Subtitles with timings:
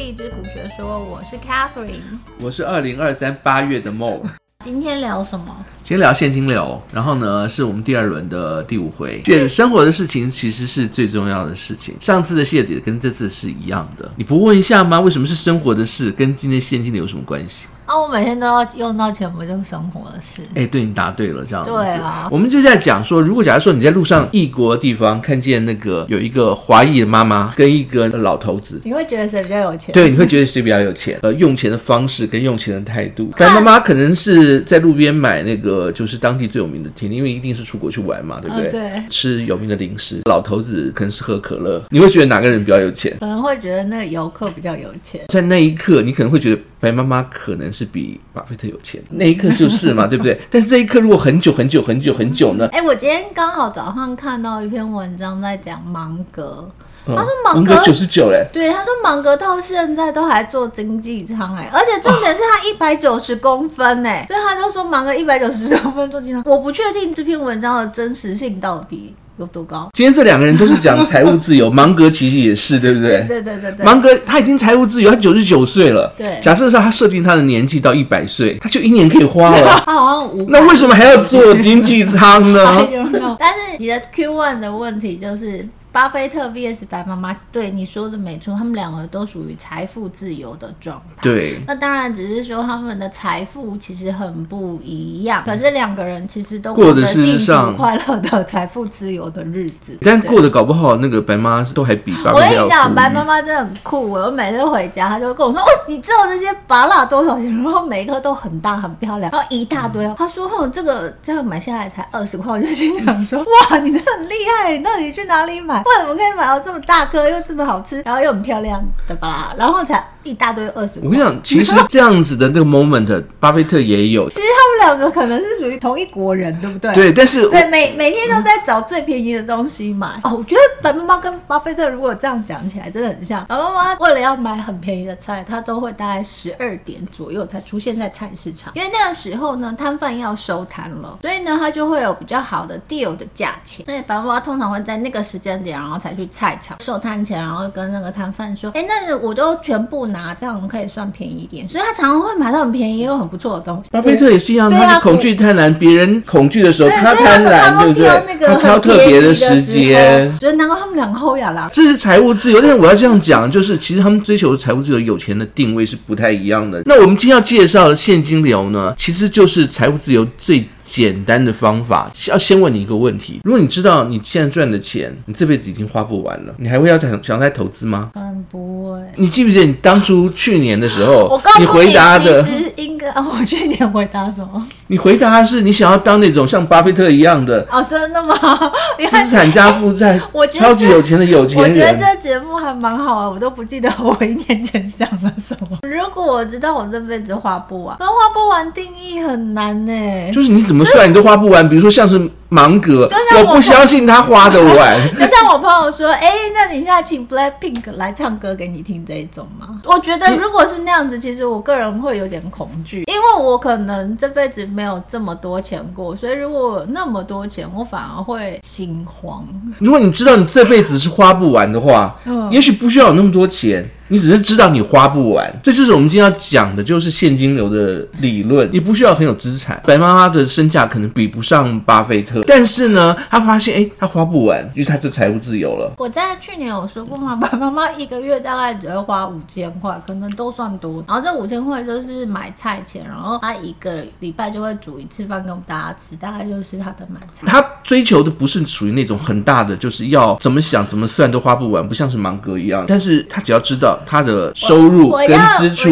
[0.00, 2.00] 荔枝股学说，我是 Catherine，
[2.40, 4.22] 我是二零二三八月的 Mo。
[4.64, 5.54] 今天聊什么？
[5.84, 9.20] 今天聊现金流，然后呢，是我们第二轮的第五回。
[9.26, 11.94] 现生活的事情其实是最重要的事情。
[12.00, 14.98] 上次的谢姐跟这次是一样的，你不问一下吗？
[14.98, 17.66] 为什么是生活的事，跟今天现金流有什么关系？
[17.90, 20.40] 啊，我每天都要用到钱，不就是生活的事？
[20.54, 21.70] 哎、欸，对，你答对了，这样子。
[21.72, 29.92] 对啊，我们就在讲说，如果假如说你在路上异国的地方看见那个有一个华裔的妈妈跟一个老头子，你会觉得谁比较有钱？
[29.92, 31.18] 对，你会觉得谁比较有钱？
[31.22, 33.26] 呃，用钱的方式跟用钱的态度。
[33.36, 38.66] 白妈妈可能是在路边买那个就是当地最有名的甜点，因为一定是出国去玩嘛，对不对？
[38.66, 39.02] 呃、对。
[39.10, 41.82] 吃有名的零食，老头子可能是喝可乐。
[41.90, 43.16] 你会觉得哪个人比较有钱？
[43.18, 45.22] 可能会觉得那个游客比较有钱。
[45.26, 50.40] 在那一刻，你可能会觉得白妈妈可能是比巴菲特有钱，那一刻就是嘛， 对不对？
[50.50, 52.66] 但是这一刻如果很久很久很久很久呢？
[52.72, 56.66] 哎、欸，我今天刚好早上看到一篇文章在讲芒格，
[57.06, 69.14] 嗯、他说芒格九十九哎，对，他说芒格到现在都还做经济舱哎，而且重点是他一百九十公分哎，所以他就说芒格一百九十公分做经济舱，我不确定这篇文章的真实性到底。
[69.40, 69.88] 有多高？
[69.94, 73.24] 今天这两个人都是讲财务自由，芒格其实也是，对不对？
[73.26, 73.84] 对对对对。
[73.84, 76.12] 芒格他已经财务自由，他九十九岁了。
[76.16, 76.38] 对。
[76.42, 79.82] 假设说他设定他的年纪到一百岁，他就一年可以花了。
[79.86, 80.46] 他 好像五。
[80.50, 82.86] 那为什么还要做经济舱呢？
[83.38, 85.66] 但是你的 Q one 的问题就是。
[85.92, 91.22] 巴菲特 vs 白妈妈，对你说的没错，他们两个都属于财富自由的状态。
[91.22, 99.98] 对，那当然只是说他们的财富其实很不一样，可是两个人其实都过得幸福快乐的财富自由的日子。
[100.00, 102.34] 但过得搞不好，那个白妈都还比巴菲特。
[102.34, 104.10] 我跟你讲，白妈妈真的很酷。
[104.10, 110.08] 我每次回家，她就会跟我说：“哦，你知道这些拔蜡多少钱？”然后每一颗都很大很漂亮，然后一大堆。
[110.16, 114.76] 她说：“哦，这个这样买下来才二十块。”我就心想说：“哇，你真的很厉害！
[114.76, 115.79] 你到底去哪里买？
[115.84, 121.00] 为什么可以买到？”这么大颗又这么好吃，然后又很漂亮的吧，然后才一大堆二十。
[121.02, 124.28] 我跟你讲，其实这样子的那个 moment，巴菲特也有。
[124.28, 126.92] 其实他们两个可能是属于同一国人，对不对？
[126.92, 130.20] 对，但是对每每天都在找最便宜的东西买。
[130.24, 133.44] 哦，我觉得白妈妈跟巴菲特如果这样讲起来，真的很像。
[133.46, 143.84] 白妈妈为了要买很便宜的菜，她都会大概十二点左右才出现在菜市场，因为那个时候呢，摊贩要收摊了，所以呢，他就会有比较好的 deal 的价钱。
[143.86, 153.90] 所以白妈妈通常会在那个时间点，然后才去菜场收摊前，然后跟那个摊贩说：“哎、欸，那我都全部拿，这样可以算便宜一点。”所以他常常会买到很便宜又很不错的东西。
[153.90, 158.46] 巴菲特也是一样，他是恐惧贪婪，别人恐惧的时候，他贪婪，对不对？
[158.46, 160.38] 他挑特别的时间。
[160.38, 161.68] 觉得难怪他们两个后亚郎。
[161.72, 166.82] 这是财务自由，但是我要这样讲，就是其实他们追求的财务自由、有钱的定位是不太一样的。
[166.86, 170.68] 那我们今天要介绍的现金流呢，其实就是财务自由最。
[170.90, 178.10] 简单的方法，要先问你一个问题：如果你知道你现在赚的钱，你这辈子已经花不完了，你还会要想想再投资吗？
[178.16, 179.00] 嗯，不会。
[179.14, 184.66] 你记不记得你当初去年的时候，我告诉你，你回答的其实应该， 我去年回答什么？
[184.88, 188.34] 你回答是你想要当那种像巴菲特一样的哦，真的吗？
[189.08, 191.70] 资产家负债， 我觉得超级有钱的有钱人。
[191.70, 195.78] 我觉得这节目还蛮好啊，我都不记得我一年前讲了什么。
[195.82, 199.92] 如果我知道我这辈子花不完，那花不完定义很难呢。
[200.32, 202.20] 就是你怎么算你都花不完，比如说像是。
[202.52, 203.08] 芒格，
[203.38, 204.98] 我不相信他花得完。
[205.16, 209.80] 就像我朋友说，哎、欸，那你现在请 Blackpink 来唱歌给你听这一种吗？
[209.84, 219.46] 我觉得如果是那样子，其实我个人会有点恐惧，因为我可能这辈子没有这么多钱过，所以如果有那么多钱，我反而会心慌。
[219.78, 223.88] 如果你知道你这辈子是花不完的话，嗯，也许不需要有那么多钱。
[224.10, 228.68] 你只是知道你花不完，这就是我们今天要讲的，就是现金流的理论。
[228.72, 235.94] 你不需要很有资产，白妈妈的身价可能比不上巴菲特，但是呢，她发现，哎，她花不完，于是她就财务自由了。
[235.96, 241.04] 我在去年有说过嘛，白妈妈一个月大概只会花五千块，可能都算多。
[241.06, 247.46] 然后这五千块就是买菜钱，然后她一个礼拜就会煮一次饭给我们大家吃，大概就是她的买菜。
[247.46, 252.84] 她追求的不是属于那种很大的，就是要怎么想怎么算都花不完，不像是芒格一样。
[252.88, 253.98] 但是她只要知道。
[254.06, 255.88] 他的收入跟支出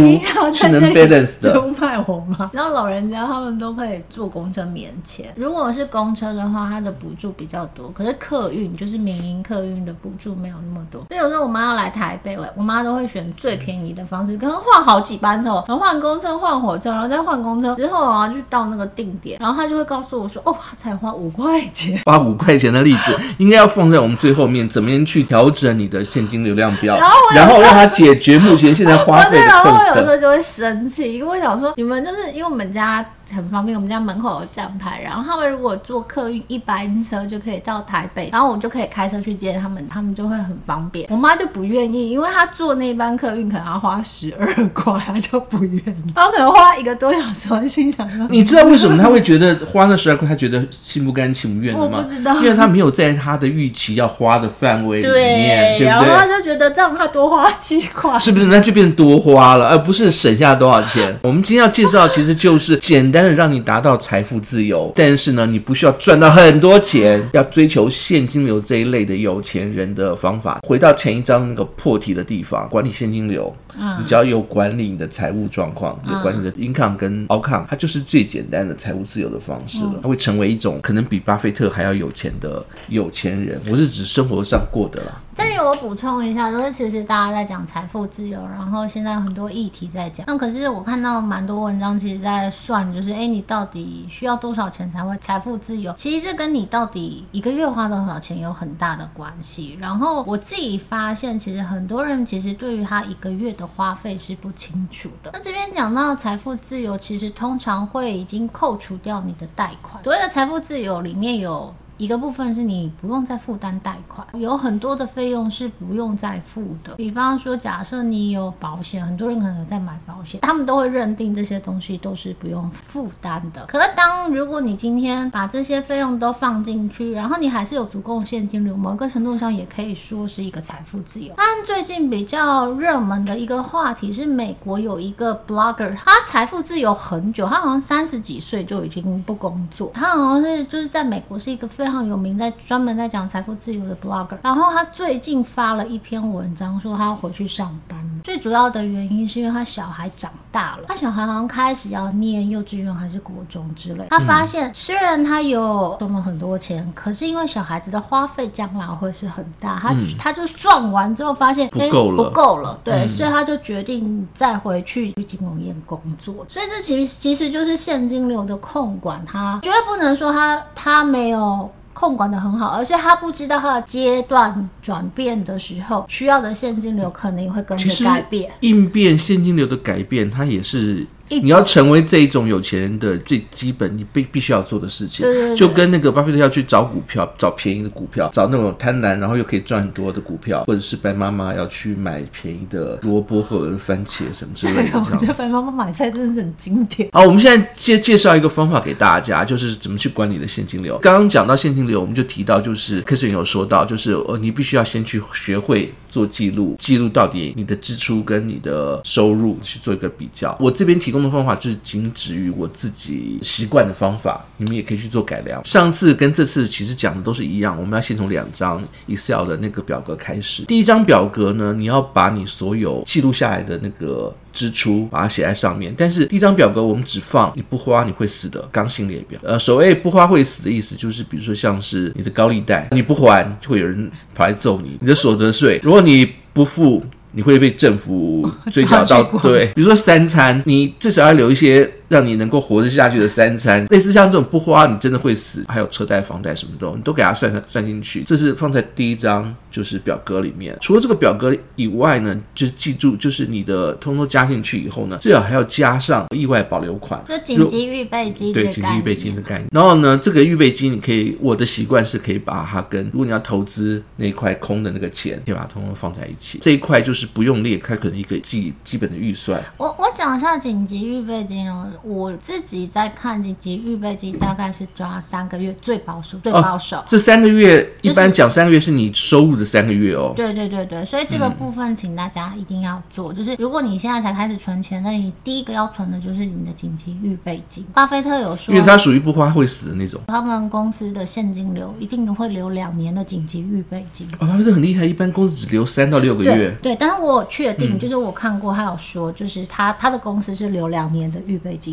[0.54, 1.52] 是能 balance 的。
[1.52, 2.50] 出卖我吗？
[2.54, 5.26] 然后老人家他们都可以坐公车免钱。
[5.36, 7.88] 如果是公车的话，他的补助比较多。
[7.90, 11.04] 可是客运就是民营客运的补助没有那么多。
[11.08, 26.96] 所以有时候我妈要来台北，我妈都会选最便宜的方式，可能换好几班车，然后换公车、换火车，然后再换公车之后，然后就到那个定点，然后他就会告诉我说：“哦，才花五块钱。”花五块钱的例子应该要放在我们最后面，怎么样去调整你的现金流量表，
[27.34, 28.38] 然后让它解决。
[28.38, 33.04] 目前现在花费的，然后我有时候就会生气，因为我想说，你们就是因为我们家
[33.34, 41.06] 很方便，我们家门口有站牌，然后他们如果坐客运一班车就可以到台北，然后我们就可以开车去接他们，他们就会很方便。
[41.10, 46.12] 我妈就不愿意，因为她坐那班客运可能要花十二块，她就不愿意。
[46.14, 51.98] 她可能花一个多小时，我心想说，你知道为什么她会觉得花那十二块，她觉得心不甘情不愿的吗？
[51.98, 55.86] 我不知道，因为她没有在她的预期要花的范围里面，对，对不对？
[55.88, 58.46] 然后她就觉得这样她多花几块，是不是？
[58.46, 61.16] 那就变多花了，而不是省下多少钱。
[61.22, 70.60] 我们今天要介绍，其实就是简单的让你达到财富自由，但是呢，你不需要赚到很多钱，要追求现金流这一类的有钱人的方法。
[70.66, 73.54] 回到前一章那个破题的地方，管理现金流。
[73.98, 80.00] 你只要有管理你的财务状况，有管理的 income 跟 outcome，它就是最简单的财务自由的方式了。
[80.02, 83.60] 它会成为一种可能比巴菲特还要有钱的有钱人。
[83.70, 85.12] 我是指生活上过的啦。
[85.34, 90.26] 这里我补充一下，就是其实大家在讲财富自由，然后现在有很多议题在讲。
[90.26, 95.92] 那可是我看到蛮多文章，其实在算，就是哎，你到底需要多少钱才会财富自由？
[95.96, 99.76] 其实这跟你到底一个月花多少钱有很大的关系。
[99.80, 105.30] 然后我自己发现，其实很多人其实对于他一个月的花费是不清楚的。
[105.32, 110.02] 那这边讲到财富自由，其实通常会已经扣除掉你的贷款。
[110.02, 111.74] 所谓的财富自由里面有。
[111.98, 116.94] 一个部分是你不用再负担贷款，有很多的费用是不用再付的。
[116.94, 123.66] 比方说，假设你有保险，很多人可能在买保险，他们都会认定这些东西都是不用负担的。
[123.66, 131.34] 可是，当如果你今天把这些费用都放进去，然后你还是有足够现金流，某个程度上也可以说是一个财富自由。
[131.36, 141.98] 但最近比较热门的一个话题是，美国有一个 blogger，他财富自由很久，他好像三十几岁就已经不工作，他好像是就是在美国是一个非常。
[141.98, 147.98] 非常有名，在专门在讲财富自由的 blogger，然后他最近发了一篇文章，说他要回去上班。
[148.22, 154.06] 最主要的原因是因为他小孩长大了，他小孩好像开始要念幼稚园还是国中之类。
[154.10, 166.46] 他发现虽然他有赚了很多钱，可是因为小孩子的花费将来会是很大，他他就算完之后发现不够了，不够了，对，所以他就决定再回去去金融业工作。
[166.48, 171.68] 所以这其实其实就是现金流的控管，他绝对不能说他他没有。
[171.98, 178.48] 控管的很好，而且他不知道他的阶段转变的时候，需要的现金流可能也会跟着改变。
[178.60, 181.04] 应变现金流的改变，它也是。
[181.30, 194.98] 你要成为这一种有钱人的最基本，你必必须要做的事情，对对对，就跟那个巴菲特要去找股票，找便宜的股票，找那种贪婪然后又可以赚很多的股票，或者是白妈妈要去买便宜的萝卜或者是番茄什么之类的。
[194.98, 197.08] 我觉得白妈妈买菜真的是很经典。
[197.12, 200.98] 好，我们现在介介绍一个方法给大家，就是怎么去管理的现金流。
[200.98, 210.56] 刚刚讲到现金流，我们就提到，就是 Catherine 有说到，就是呃，你必须要先去学会做记录，记录到底你的支出跟你的收入去做一个比较。
[210.60, 215.64] 我这边提供的方法就是仅止于我自己习惯的方法，你们也可以去做改良。
[215.64, 220.64] 上次跟这次其实讲的都是一样，我们要先从两张 Excel 的那个表格开始。
[220.64, 225.94] 第一张表格呢，你要把你所有记录下来的那个支出把它写在上面。
[225.96, 229.38] 但是第一张表格我们只放你不花你会死的刚性列表。
[229.42, 234.96] 呃，所谓不花会死的意思就是，比如说像是你的高利贷，你不还就会有人跑来揍你。
[235.00, 237.04] 你的所得税，如果你不付。
[237.30, 241.88] 你会被政府追缴到， 对，比如说三餐，你至少要留一些。
[242.08, 248.22] 让你能够活得下去的三餐，类似像这种不花你真的会死，还有车贷、房贷什么的，你都给它算算进去。
[248.22, 250.76] 这是放在第一张就是表格里面。
[250.80, 258.52] 除了这个表格以外呢，就是记住，就是你的通通加进去以后呢，最好还要加上意外保留款，就紧急预备金。
[258.52, 259.68] 对，紧急预备金的概念。
[259.72, 266.58] 然后呢，这个预备金你可以，我的习惯是可以把它跟如果你要投资那块空的那个钱，可以把它通通放在一起。
[266.62, 269.62] 这一块就是不用列开，可能一个基基本的预算。
[269.76, 271.86] 我我讲一下紧急预备金哦。
[272.02, 276.98] 我自己在看紧急预备金，大概是抓三个月最保守，最保守。
[276.98, 280.32] 哦、这三个月一般讲三个月是你收入的三个月哦。
[280.36, 283.32] 对对对对，所以这个部分请大家一定要做。
[283.32, 287.84] 嗯、就是如果你现在才开始存钱，那你第一个要存的就是你的紧急预备金。
[287.92, 290.20] 巴菲特有说，因为他属于不花会死的那种。
[290.28, 294.28] 他们公司的现金流一定会留两年的紧急预备金。
[294.38, 296.70] 哦，巴菲特很厉害，一般公司只留三到六个月。
[296.82, 301.87] 对，对，但是我有确定，嗯、就是我看过他有说，就是他他的公司是留两年的预备金。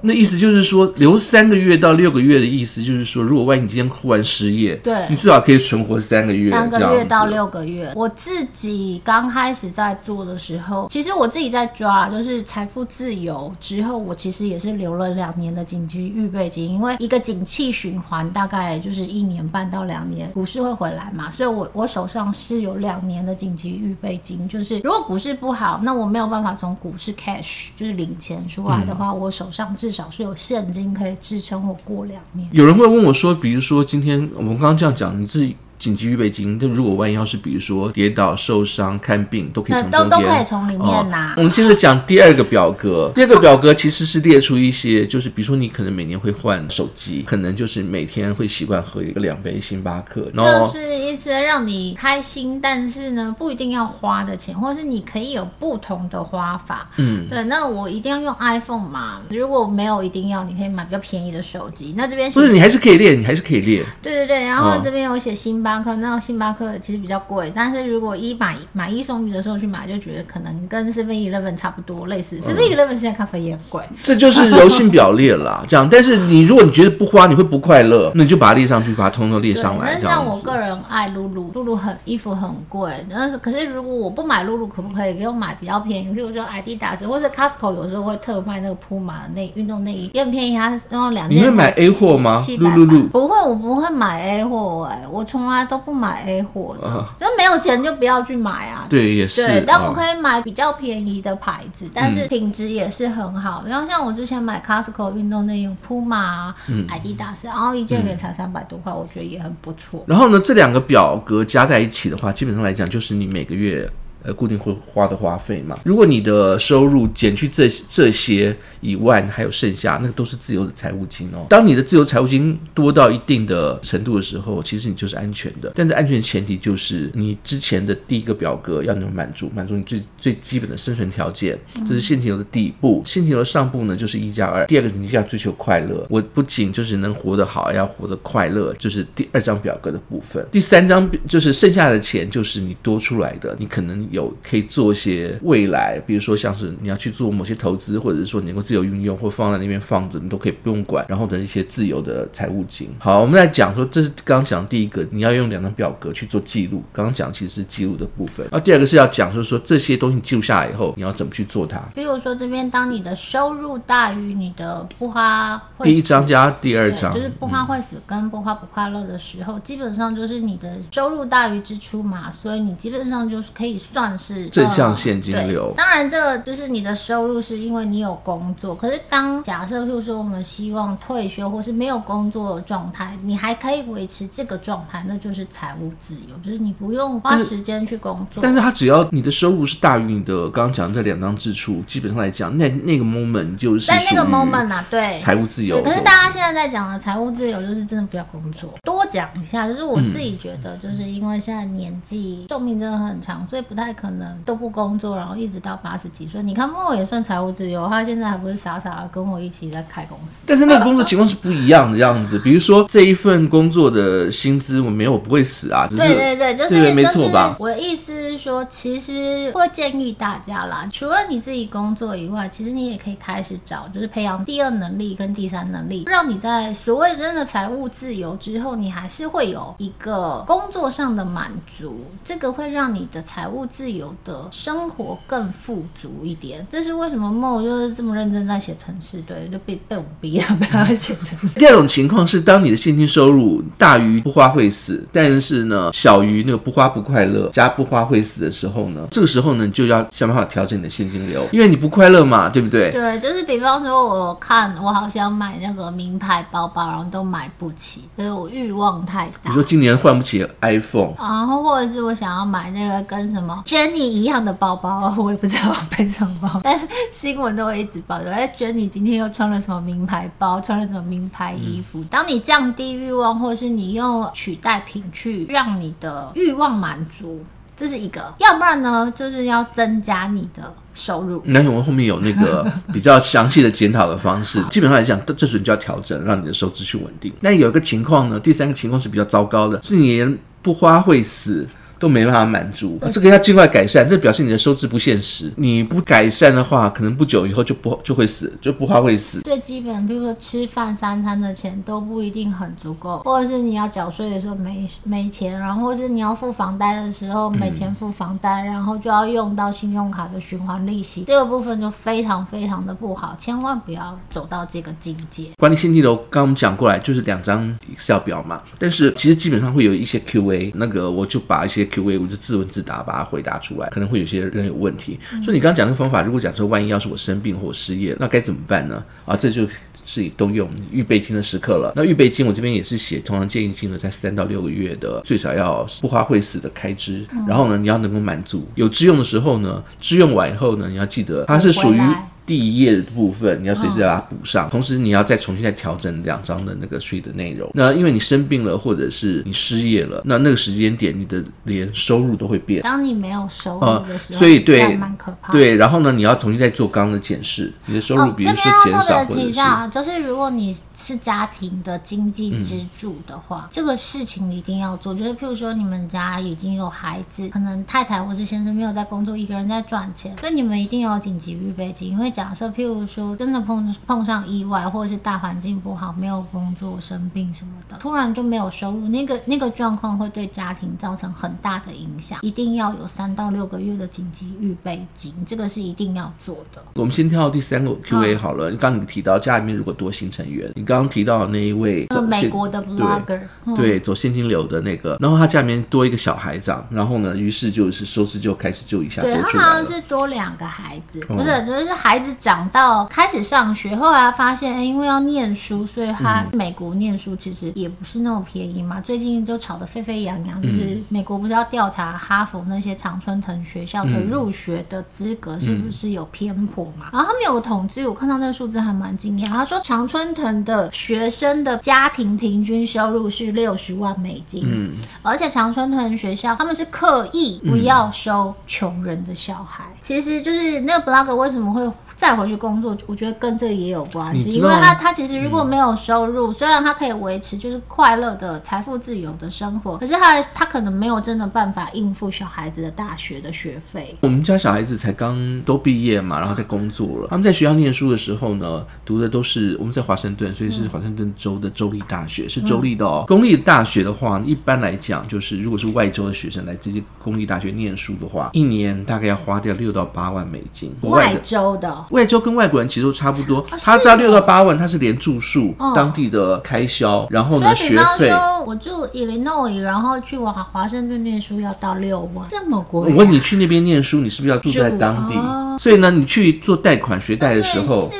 [0.00, 7.92] 那意思就是说，留三个月到六个月的意思就是说，如果万一你今天忽然失业，对，你最好可以存活三个月，三个月到六个月。
[7.94, 29.30] 我自己刚开始在做的时候，其实我自己在抓，就是财富自由之后，我其实也是留了两年的紧急预备金，因为一个景气循环大概就是一年半到两年，股市会回来嘛，所以我我手上是有两年的紧急预备金，就是如果股市不好，那我没有办法从股市 cash 就是领钱出来的话，我。
[29.36, 32.48] 手上至少是有现金可以支撑我过两年。
[32.52, 35.54] 有人会问我说，比如说今天我们刚刚这样讲，你自己。
[35.78, 41.32] 紧急预备金，但如果万一要是比如说跌倒、受伤、看病，都可以从中间都都可以从里面拿。
[41.32, 41.34] 哦。
[41.36, 56.88] 我们接着讲第二个表格，第二个表格其实是列出一些，就是比如说你可能每年会换手机，可能就是每天会习惯喝一个两杯星巴克，然后就是一些让你开心，但是呢不一定要花的钱，或者是你可以有不同的花法。
[56.96, 59.20] 嗯，对，那我一定要用 iPhone 嘛？
[59.30, 61.94] 如果没有一定要，你可以买比较便宜的手机。
[61.96, 63.84] 那这边不是你还是可以列，你还是可以列。
[64.02, 73.82] 对对对，然后这边有写星巴克，那星巴克其实比较贵，但是如果一买买一送一的时候去买，就觉得可能跟 Seven Eleven 差不多，类似 Seven Eleven 现在咖啡也很贵。
[74.00, 75.88] 这就是柔性表列啦， 这样。
[75.90, 79.86] 但是你如果你觉得不花你会不快乐，那你就把它列上去，把它通通列上来。
[79.90, 86.14] 但是像我个人爱露露，露露很衣服很贵，但是可是如果我不买露露，可不可以给我买比较便宜？
[86.14, 91.36] 比如说 Adidas 或者 Costco 有时候会特卖那个 Puma 内运动内衣也很便宜，它然后两件。
[91.36, 92.40] 你会买 A 货吗？
[92.58, 97.06] 露露露不会，我不会买 A 货哎、欸，我从来都不买 A 货的。
[97.18, 98.86] 就没有钱就不要去买啊。
[98.88, 99.46] 对，也是。
[99.46, 103.64] 对，但我可以买比较便宜的牌子，但是品质也是很好。
[103.66, 106.52] 然后像我之前买 Costco 运动内衣，Puma、
[106.88, 110.04] Adidas，然后一件也才三百多块，我觉得也很不错。
[110.06, 113.90] 然后呢，这两个表格加在一起的话，基本上来讲就是你每个月。
[114.26, 115.78] 呃，固定会花的花费嘛。
[115.84, 121.46] 如果你的收入减去这这些以外，还有剩下，那个都是自由的财务金哦。
[121.48, 125.70] 当你的自由财务金多到一定的程度的时候，其实你就是安全的。
[125.76, 131.56] 但这安全前提就是你之前的第一个表格要能满足，满足你最最基本的生存条件，
[131.86, 133.00] 这是现金流的第一步。
[133.06, 134.66] 现金流的上部呢，就是一加二。
[134.66, 140.44] 第二个你就要追求快乐，我不仅就是能活得好，要活得快乐，就是第二张表格的部分。
[140.50, 144.04] 第三张就是剩下的钱，就是你多出来的，你可能。
[144.16, 152.88] 有可以做一些未来，比如说像是你要去做某些投资，或者是说你能够自由运用，或放在那边放着，你都可以不用管，然后的一些自由的财务金。
[152.98, 156.82] 好，我们来讲说，这是刚刚讲第一个，你要用两张表格去做记录。
[156.92, 161.78] 刚刚讲其实是记录的部分，然后第二个是要讲，就是说这些东西记录下来以后，你要怎么去做它。
[161.94, 174.16] 比如说这边，当你的收入大于你的不花，第一张加第二张，就是不花会死跟不花不快乐的时候，嗯、基本上就是你的收入大于支出嘛，所以你基本上就是可以算。
[174.16, 175.74] 是正向现金流。
[175.76, 178.74] 当然，这个就是你的收入是因为你有工作。
[178.74, 188.42] 可是，当假设就是说我们希望退休或是没有工作的状态，你还可以维持这个状态，那就是财务自由，就是你不用花时间去工作。
[188.42, 195.82] 但是，它只要你的收入是大于你的刚刚讲的这两张支出，基本上来讲，那那个 moment 就是在那个 moment 啊，对，财务自由。
[195.82, 198.74] 可是大家现在在讲的财务自由，就是真的不要工作。
[198.82, 203.85] 多讲一下，就是我自己觉得，就是因为现在年纪寿命真的很长，所以不太。
[203.92, 206.42] 可能都不工作，然后一直到八十几岁。
[206.42, 210.42] 你看莫也算财务自由，他现在还不是傻傻的跟我一起在开公司。
[210.46, 212.38] 但是那个工作情况是不一样的样子。
[212.38, 215.86] 比如说这一份工作的薪资，我没有不会死啊。
[215.88, 217.56] 只是对对对，就是没错吧？
[217.58, 232.04] 我的意思是说，其实会建议大家啦，除了你自己工作以外，其实你也可以开始找，就是培养第二能力跟第三能力，让你在所谓真的财务自由之后，你还是会有一个工作上的满足。
[232.24, 234.06] 这个会让你的财务自由。
[234.24, 241.56] 的生活更富足一点，这是为什么梦就是这么认真在写城市，对，就被被我们逼了，被他写城市。
[241.60, 252.90] 第二种情况是，当你的现金收入大于不花会死，但是呢小于那个不花不快乐加不花会死的时候呢，这个时候呢就要想办法调整你的现金流，因为你不快乐嘛，对不对？
[252.90, 259.50] 对，就是比方说，我看我好想买那个名牌包包，然后都买不起，所以我欲望太大。
[259.50, 268.30] 你说今年换不起 iPhone，然后或者是我想要买那个跟什么？Jenny 一样的包包， 我也不知道背什么包， 但是新闻都会一直报道。
[268.30, 272.00] 哎，Jenny 今天又穿了什么名牌包，穿了什么名牌衣服？
[272.00, 277.42] 嗯、当你降低欲望，或者是你用取代品去让你的欲望满足，
[277.76, 281.42] 这是一个；要不然呢，就是要增加你的收入。
[281.44, 284.62] 那我们后面有那个 比较详细的检讨的方式。
[284.70, 287.32] 基本上来讲，这时候你就要调整，让你的收支去稳定。
[287.40, 291.66] 那有一个情况呢，第三个情况是比较糟糕的，是你连不花会死。
[291.98, 294.08] 都没办法满足，这个要尽快改善。
[294.08, 295.50] 这表示你的收支不现实。
[295.56, 299.40] 你不改善的话，可能不久以后就不就会死，就不花会死。
[299.40, 315.46] 最基本，比如说吃饭三餐的钱都不一定很足够，或者是你要缴税的时候没没钱，然后或是你要付房贷的时候没钱付房贷，然后就要用到信用卡的循环利息，这个部分就非常非常的不好，千万不要走到这个境界。
[315.56, 321.85] 管理现金流，刚刚我们讲过来就是两张 Excel 表嘛，但是其实基本上会有一些 QA，那个我就把一些。
[321.86, 325.18] Q&A，我就自问自答把它回答出来，可能会有些人有问题。
[325.32, 329.02] 嗯、所以你刚刚讲那个方法，如果假设万一要是我生病或我失业，那该怎么办呢？
[329.24, 329.66] 啊，这就
[330.04, 331.92] 是你动用预备金的时刻了。
[331.96, 337.26] 那预备金我这边也是写，通常建议金额在三到六个月的，最少要不花会死的开支。
[337.32, 342.00] 嗯、然后呢，你要能够满足有支用的时候呢，支用完以后呢，你要记得它是属于。
[342.46, 347.68] 第一页的部分，你要随时要把它补上，哦、同时你要再重新再调整两张的那个税的内容。
[347.74, 352.82] 那因为你生病了，或者是你失业了，那那个时间点，你的连收入都会变。
[352.82, 355.52] 当你没有收入的时候，呃、所以对，蛮可怕。
[355.52, 359.02] 对，然后呢，你要重新再做刚刚的检视，你的收入，比如说减少或者是。
[359.02, 365.12] 哦、这边要特别提一下，就是如果你是家庭的经济支柱的话，嗯、这个事情一定要做。
[365.12, 373.34] 就是譬如说，你们家已经有孩子，可能太太或是先生没有在工作，一个人在赚钱，所以你们一定要有紧急预备金，因为假设譬如说。
[373.36, 382.38] 真的碰碰上意外，或者是大环境不好，没有工作、生病什么的，突然就没有收入，那个那个状况会对家庭造成很大的影响。
[382.42, 386.82] 一定要有三到六个月的紧急预备金，这个是一定要做的。
[386.94, 388.70] 我们先跳到第三个 Q&A 好了。
[388.70, 393.40] 你刚刚你提到家里面如果多新成员，你刚刚提到的那一位美国的 blogger，
[393.76, 399.48] 对，走现金流的那个，然后他家里面多一个小孩长，然后呢，于是就是收支就开始就一下多出来了。
[399.50, 403.04] 对，他好像是多两个孩子，不是，就是孩子长到。
[403.06, 409.00] 开始上学，后来发现，哎，因为要念书，所以他美国念书其实也不是那么便宜嘛。
[409.00, 417.08] 最近就吵得沸沸扬扬，就是美国不是要调查哈佛那些常春藤学校的入学的资格是不是有偏颇嘛？
[417.12, 419.48] 然后他们有个统计，我看到那个数字还蛮惊讶。
[419.48, 429.84] 他说常春藤的学生的家庭平均收入是六十万美金，嗯，而且常春藤学校他们是刻意不要收穷人的小孩。
[430.06, 431.92] 其实就是那个 blog 为什么会？
[432.16, 444.16] 再回去工作，我觉得跟这个也有关系，因为他他其实如果没有收入，嗯、虽然他可以维持就是快乐的财富自由的生活，可是他他可能没有真的办法应付小孩子的大学的学费。
[444.20, 447.26] 我们家小孩子才刚都毕业嘛，然后在工作了。
[447.28, 453.26] 他们在学校念书的时候呢，读的都是我们在华盛顿，所以是华盛顿州的州立大学，是州立的哦。
[453.26, 460.94] 嗯、公立大学的话，一般来讲就是如果是外州的学生来这些公立大学念书的话，一年大概要花掉六到八万美金。
[461.02, 462.04] 外州的。
[462.10, 468.30] 外州跟外国人其实都差不多，他到六到八万，他是连住宿、当地的开销，然后呢学费。
[468.66, 473.10] 我住 Illinois，然后去华华盛顿念书要到六万，这么贵。
[473.10, 475.34] 我问你去那边念书，你是不是要住在当地？
[475.78, 478.10] 所以呢，你去做贷款学贷的时候，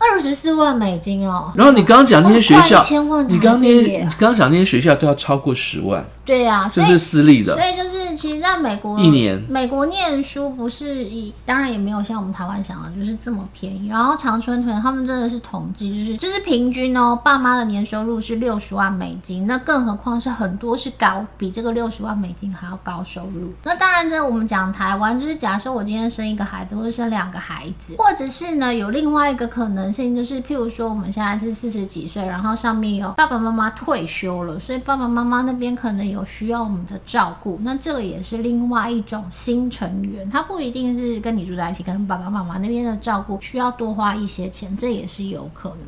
[0.00, 1.52] 二十四万美金哦。
[1.54, 2.82] 然后你刚刚讲那些学校，
[3.28, 6.04] 你刚刚那些你刚刚讲那些学校都要超过十万。
[6.24, 8.04] 对呀，这是私立的，所以就是。
[8.14, 13.88] 其实在美国，一年美国念书不是以，当然也没有像我们台湾想的，就是这么便宜。
[13.88, 23.52] 然后常春藤他们真的是统计，就是就是平均哦，爸妈的年收入是六十万美金，那更何况是很多是高，比这个六十万美金还要高收入。
[23.64, 45.78] 那当然，在我们讲台湾，就是假设我今天生一个孩子，或者生两个孩子，或者是呢有另外一个可能性，就是譬如说我们现在是四十几岁，然后上面有爸爸妈妈退休了，所以爸爸妈妈那边可能有需要我们的照顾，那这个也是另外一种新成员，他不一定是跟你住在一起，跟爸爸妈妈那边的照顾需要多花一些钱，这也是有可能。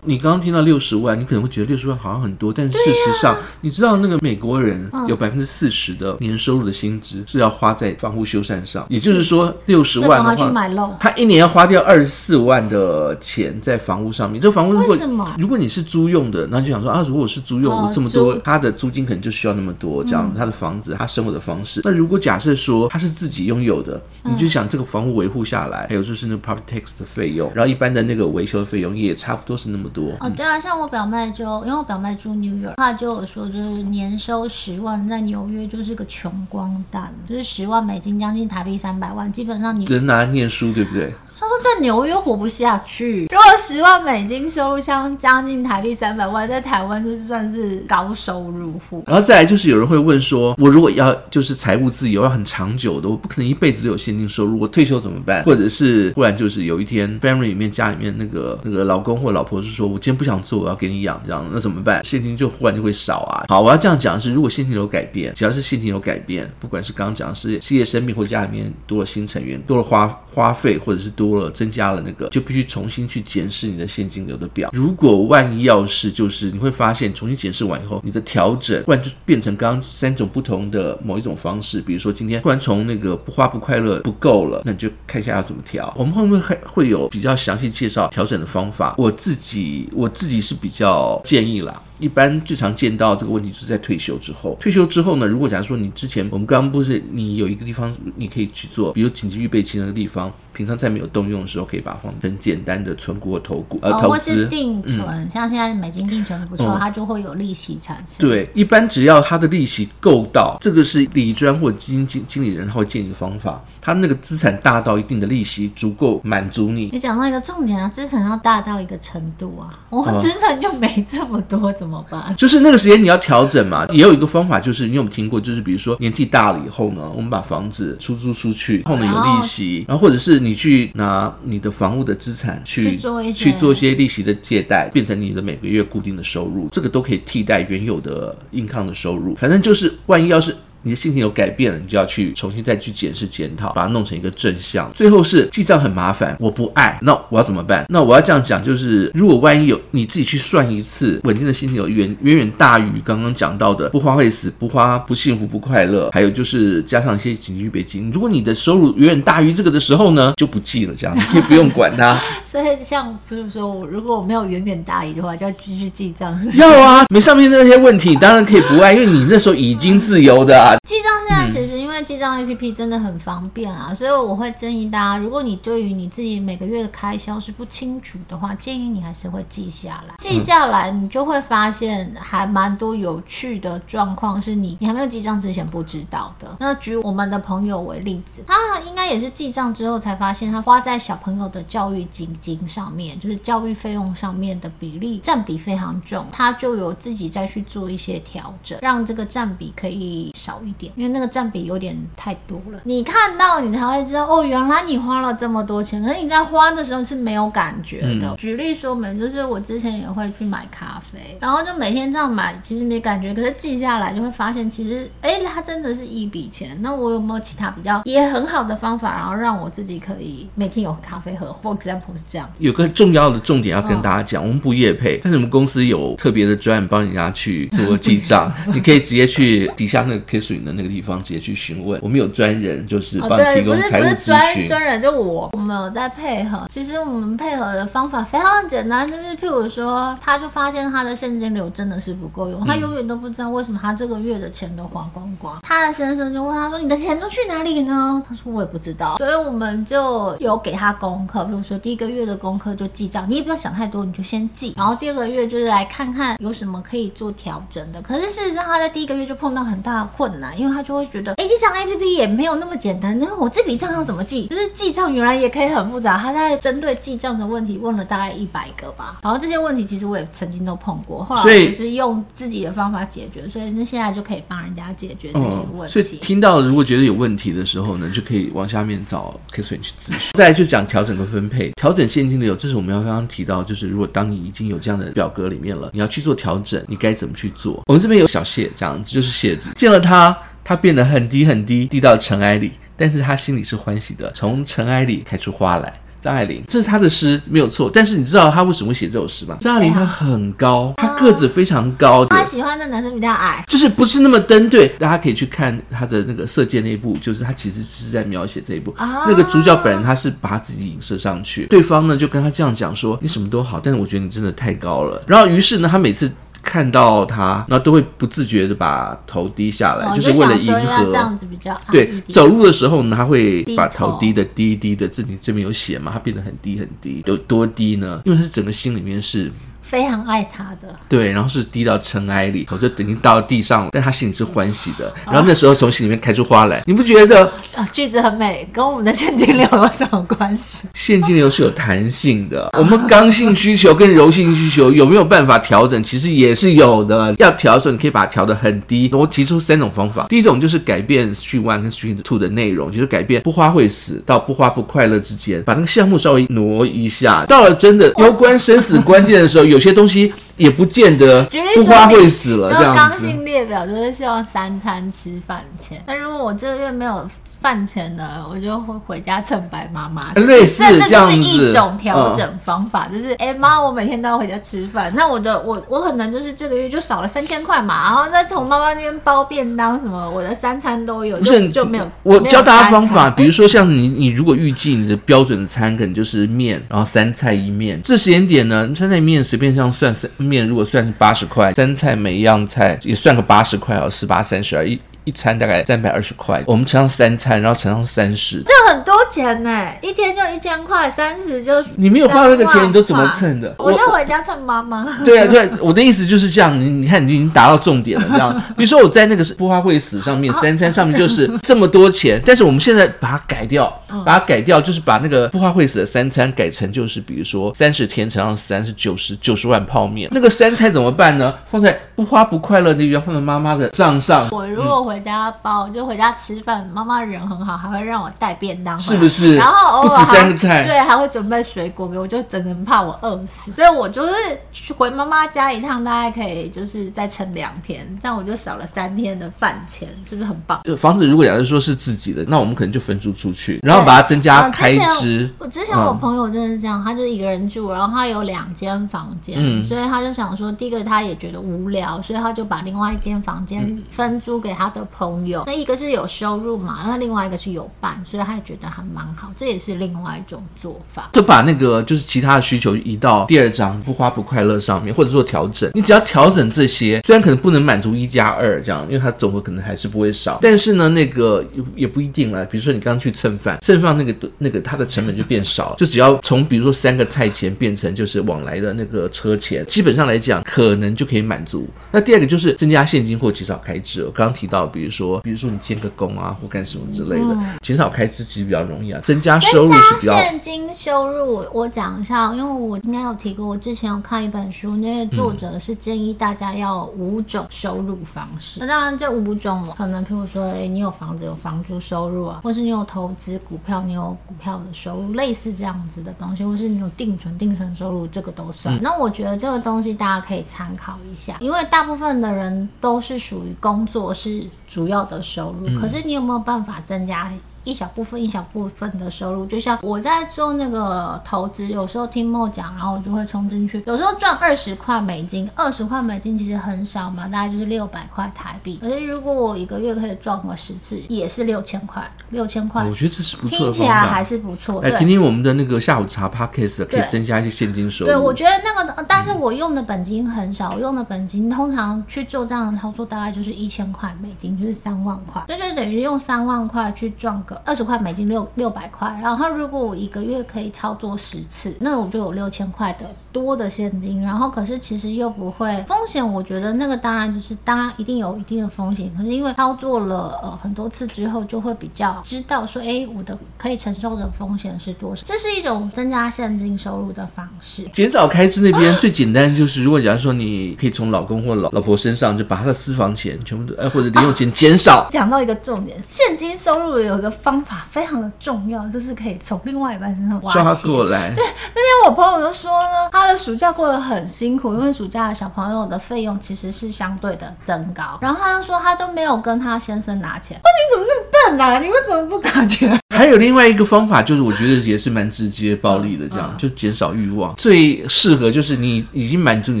[0.04, 14.40] 你刚刚听到六十万，你可能会觉得六十万好像很多，但事实上，啊、你知道那个美国人有百分之四十的年收入的薪资是要花在房屋修缮上，也就是说六十万的话，他一年要花掉二十四万的钱在房屋上面。
[14.40, 14.96] 这房屋如果
[15.38, 21.80] 如果你是租用的，那就想说啊，如果是租用，这么多，他的租金可能就需要那么多，这样他的房子，他生活的方式。
[21.84, 30.12] 那如果假设说他是自己拥有的，你就想这个房屋维护下来，还有就是那个 property tax 的费用，然后一般的那个维修的费用也差不多是那么多。
[30.20, 41.12] 哦，对啊，像我表妹就，因为我表妹住 New York，她就有说，就是年收十万，在纽约就是个穷光蛋，就是十万美金，将近台币三百万，基本上你只能拿来念书，对不对？
[41.44, 43.26] 他说在纽约活不下去。
[43.30, 49.04] 如果十万美金收入，像将近台币三百万，在台湾就是算是高收入户。
[49.06, 55.44] 然后再来就是有人会问说，我如果要就是财务自由，要很长久的，我不可能一辈子都有现金收入，我退休怎么办？
[55.44, 62.02] 或者是忽然就是有一天 family 里面家里面那个那个老公或老婆是说，我今天不想做，我要给你养这样，那怎么办？
[62.04, 63.44] 现金就忽然就会少啊。
[63.48, 74.70] 好，我要这样讲的是，如果现金有改变，只要是现金有改变，不管是刚刚讲的是事业生病或家里面多了新成员，多了花花费，或者是多了增加了那个，就必须重新去检视你的现金流的表。
[74.72, 85.92] 如果万一要是就是你会发现重新检视完以后，你的调整突然就变成刚刚三种不同的某一种方式，比如说今天突然从那个不花不快乐不够了，那你就看一下要怎么调。
[85.96, 88.94] 我们会不会还会有比较详细介绍调整的方法？
[88.98, 91.80] 我自己我自己是比较建议啦。
[91.98, 94.56] 一般最常见到这个问题就是在退休之后。
[94.60, 100.32] 退休之后呢，如果假如说你之前我们刚刚不是你有一个地方你可以去做，比如紧急预备金那个地方。
[100.54, 108.24] 平常在没有动用的时候，可以把它放很简单的存股或、投股呃投资，或是定存，嗯、像现在美金定存不错，嗯、它就会有利息产生。
[108.24, 113.60] 对，一般只要它的利息够到，这个是理专或基金经经理人他会建议的方法。
[113.80, 116.88] 他那个资产大到一定的利息足够满足你。
[116.92, 122.34] 你讲到一个重点啊，资产要大到一个程度啊，我们资产就没这么多，怎么办？
[122.34, 123.86] 就是那个时间你要调整嘛。
[123.92, 125.38] 也有一个方法，就是你有没有听过？
[125.38, 132.96] 就是比如说年纪大了以后呢，我们把房子出租出去，然后呢有利息，然后或者是你去拿你的房屋的资产去
[133.34, 139.34] 去做一些利息的借贷，变成你的每个月固定的收入，这个都可以替代原有的 income 的收入。
[139.34, 140.56] 反正就是万一要是。
[140.84, 144.90] 你的心情有改变了，你就要去重新再去检视检讨，把它弄成一个正向。
[144.94, 147.86] 最后是记账很麻烦，我不爱，那我要怎么办？
[147.88, 158.10] 那我要这样讲，就是如果万一有你自己去算一次，稳定的心情有远远远大于刚刚讲到的不花会死，不花不幸福不快乐，还有就是加上一些紧急预备金。
[158.12, 162.20] 如果你的收入远远大于这个的时候呢，就不记了，这样你可以不用管它。
[162.44, 166.38] 所以像比如说，如果我没有远远大于的话，就要继续记账。
[166.54, 170.73] 要啊，没上面那些问题，当然可以不爱，因为你那时候已经自由的啊。
[170.86, 180.14] 记账现在其实因为记账 APP 真的很方便啊，所以我会建议大家，如果你对于你自己每个月的开销是不清楚的话，建议你还是会记下来。
[180.18, 186.56] 记下来，你就会发现还蛮多有趣的状况，是你你还没有记账之前不知道的。
[186.58, 200.92] 那举我们的朋友为例子，他应该也是记账之后才发现，他花在小朋友的教育基金上面，就是教育费用上面的比例占比非常重，他就有自己再去做一些调整，让这个占比可以少一点。
[200.96, 208.28] 因为那个占比有点太多了，你看到你才会知道哦，原来你花了这么多钱，可是你在花的时候是没有感觉的。
[208.28, 216.76] 嗯、举例说明，就是我之前也会去买咖啡，然后就每天这样买，其实没感觉，可是记下来就会发现，其实哎，它真的是一笔钱。
[216.80, 222.48] 那我有没有其他比较也很好的方法，然后让我自己可以每天有咖啡喝？For example 是这样。
[222.58, 230.18] 有个重要的重点要跟大家讲，哦、我们不业配，但是我们公司有特别的专案帮人家去做记账， 你可以直接去底下那个
[230.64, 231.14] 那个地方。
[231.24, 234.68] 直接去询问，我们有专人，就是帮你提供财务咨询。
[234.68, 236.66] 专人就我，我们有在配合。
[236.68, 245.58] 其实我们配合的方法非常简单，就是譬如说，他就发现他的现金流真的是不够用，他永远都不知道为什么他这个月的钱都花光光。
[245.62, 254.74] 他的先生就问他说：“你的钱都去哪里呢？”他说：“我也不知道。”所以我们就有给他功课，比如说第一个月的功课就记账，你也不要想太多，你就先记。
[254.76, 258.02] 然后第二个月就是来看看有什么可以做调整的。
[258.02, 263.18] 可是事实上他在第一个月就碰到很大的困难，因为他就会觉得，哎，记账 APP 也没有那么简单。
[263.18, 264.46] 那我这笔账要怎么记？
[264.48, 266.18] 就是记账原来也可以很复杂。
[266.18, 269.20] 他在针对记账的问题问了大概一百个吧。
[269.22, 275.92] 然后这些问题其实我也曾经都碰过，后来我是用自己的方法解决，所以那现在就可以帮人家解决这些问题。
[275.92, 280.30] 所以听到如果觉得有问题的时候呢，就可以往下面找 Katherine 去咨询。
[280.34, 287.82] 再来就讲调整和分配，调整现金流，这是我们要刚刚提到，就是如果当你已经有这样的表格里面了，你要去做调整，你该怎么去做？
[287.86, 290.33] 我们这边有小谢这样子，就是谢子见了他。
[290.64, 294.32] 他变得很低很低，低到尘埃里，但是他心里是欢喜的。
[294.32, 297.90] 从尘埃里开出花来，张爱玲，这是他的诗，没有错。
[297.92, 299.58] 但是你知道他为什么会写这首诗吗？
[299.60, 304.88] 张爱玲她很高， 她个子非常高，她喜欢的男生比较矮，就是不是那么登对。
[304.98, 308.94] 大家可以去看他的那个《色戒》那一部，就是他其实是在描写这一部。
[308.98, 316.30] 那个主角本人他是把他自己影射上去，对方呢就跟他这样讲说：“你什么都好，但是我觉得你真的太高了。”然后于是呢，他每次。
[316.64, 321.04] 看到他，那都会不自觉的把头低下来，哦、就是为了迎合。
[321.04, 325.06] 这样子比较对，走路的时候呢，他会把头低的低低的。
[325.06, 326.10] 这里这边有写嘛？
[326.10, 328.22] 他变得很低很低，有多低呢？
[328.24, 329.52] 因为他是整个心里面是。
[329.94, 335.14] 非常爱他的，对，然后是滴到尘埃里头，就等于到地上了，但他心里是欢喜的。
[335.24, 337.44] 然后那时候从心里面开出花来，你不觉得？
[337.76, 340.88] 啊，句子很美，跟我们的现金流有什么关系？
[340.94, 346.02] 现金流是有弹性的，我们刚性需求跟柔性需求有没有办法调整？
[346.02, 347.32] 其实也是有的。
[347.38, 349.08] 要调的时候，你可以把它调得很低。
[349.12, 357.44] 我提出三种方法，第一种就是改变 Stream One 跟 Stream Two 的内容，就是改变不花会死到不花不快乐之间，把那个项目稍微挪一下。
[357.46, 362.74] 到了真的攸关生死关键的时候，有些东西也不见得不花会死了。
[362.74, 366.02] 这样子，刚性列表就是希望三餐吃饭钱。
[366.06, 367.28] 那如果我这个月没有
[367.64, 370.34] 饭钱呢，我就会回家蹭白妈妈。
[370.34, 375.10] 类似这样子，一种调整方法，嗯、就是哎妈，我每天都要回家吃饭。
[375.16, 382.06] 那我的我我可能就是这个月就少了三千块嘛，然后再从妈妈那边包便当什么，我的三餐都有，不是就，就没有。
[382.22, 390.30] 我教大家方法，比如说像你你如果预计你的标准的餐可能就是面，然后三菜一面，这时间点呢，三菜一面随便这样算三。
[390.36, 395.00] 面如果算是八十块，三菜每一样菜也算个八十块哦，十八三十二一。
[395.24, 403.74] 一餐大概三百二十块，我们乘上三餐，然后乘上三十，这很多钱呢，一天就一千块，三十就是你没有花那个钱，你都怎么蹭的？
[403.78, 405.18] 我就回家蹭妈妈。
[405.24, 406.78] 对啊，对，我的意思就是这样。
[406.78, 408.54] 你你看，你已经达到重点了，这样。
[408.76, 413.90] 比如说我在那个不花会死上面，三餐上面就是这么多钱， 但是我们现在把它改掉，
[414.26, 421.54] 把它改掉，就是把那个不花会死的三餐改成就是比如说三十天乘上三是九十九十碗泡面，那个三餐怎么办呢？
[421.64, 424.48] 放在不花不快乐那边，放在妈妈的账上。
[424.50, 425.13] 我如果回。
[425.14, 429.54] 回家包就回家吃饭，妈妈人很好，还会让我带便当，是不是？
[429.54, 434.32] 然后偶尔不止三个菜，对，还会准备水果给我，就整个人怕我饿死，所以我就是
[434.72, 440.82] 去回妈妈家一趟，大概可以就是再撑两天，这样我就少了三天的饭钱，是不是很棒？
[440.98, 445.48] 房子如果假如说是自己的，那我们可能就分租出去，然后把它增加开支。
[445.60, 455.03] 我之前我朋友真的是这样，他就一个人住，然后他有两间房间，嗯，所以他就想说，第一个他也觉得无聊，所以他就把另外一间房间分租给他的。
[455.06, 461.30] 朋友，那一个是有收入嘛，那另外一个是有伴，所以他也觉得还蛮好，这也是另外一种做法。
[461.32, 465.90] 就把那个就是其他的需求移到第二章不花不快乐上面，或者做调整。
[465.94, 472.64] 你只要调整这些，虽然可能不能满足一加二这样，因为它总和可能还是不会少，但是呢，那个也也不一定了。
[472.64, 481.88] 比如说你刚刚去蹭饭，蹭饭那个那个它的成本就变少了，就只要从比如说三个菜钱变成就是往来的那个车钱，基本上来讲可能就可以满足。
[482.12, 484.24] 那第二个就是增加现金或减少开支。
[484.24, 484.84] 我刚刚提到。
[484.94, 490.38] 比如说，比如说你建个工啊，或干什么之类的，减、嗯、少开支其实比较容易啊，增加收入是比较。
[490.38, 498.78] 现金收入，我讲一下，因为我应该有提过，我之前有看一本书，那个作者是建议大家要五种收入方式。
[498.78, 508.94] 那、嗯、当然，这五种可能，譬如说，哎，你有房子，有房租收入啊，或是你有投资股票，你有股票的收入，类似这样子的东西，或是你有定存，定存收入，这个都算。
[508.94, 514.64] 嗯、那我觉得这个东西大家可以参考一下，因为大部分的人都是属于工作是。
[514.86, 517.50] 主要的收入，可是你有没有办法增加？
[517.84, 528.98] 一小部分一小部分的收入，就像我在做那个投资，有时候听莫讲，然后我就会冲进去，有时候赚二十块美金，二十块美金其实很少嘛，大概就是六百块台币。
[529.00, 535.00] 可是如果我一个月可以赚个十次，也是六千块，六千块，我觉得这是不错的，听起来还是不错。
[535.00, 538.30] 哎听听我们的那个下午茶 Podcast，可以增加一些现金收入。
[538.30, 547.73] 对，我觉得那个，但是我用的本金很少，我用的本金通常去做这样的操作，大概就是一千块美金，就是三万块，所以就等于用三万块去赚个。
[547.84, 554.42] 二十块美金六六百块，然后如果我一个月可以操作十次，那我就有六千块的多的现金。
[554.42, 559.32] 然后可是其实又不会风险，我觉得那个当然就是当然一定有一定的风险。
[559.36, 565.42] 可是因为操作了呃很多次之后，就会比较知道说，哎，我的可以承受的风险是多少。
[565.44, 568.02] 这是一种增加现金收入的方式。
[568.12, 575.28] 减少开支那边最简单就是，如果假如说你可以从老公或老老婆身上就把他的私房钱全部都哎或者零用钱减少。
[575.32, 578.06] 讲到一个重点，现金收入有一个方法。
[578.10, 581.54] 非常的重要，就是可以从另外一半身上挖过来。
[581.54, 581.64] 对，
[581.94, 588.38] 那天我朋友就说呢，他他的暑假过得很辛苦，因为暑假小朋友的费用其实是相对的增高。
[588.40, 590.80] 然后他说，他都没有跟他先生拿钱。
[590.82, 593.18] 那，你怎么那么你为什么不拿钱？
[593.34, 597.74] 还有另外一个方法，就是我觉得也是蛮直接暴力的，这样、嗯嗯、就减少欲望。
[597.76, 600.00] 最适合就是你已经满足你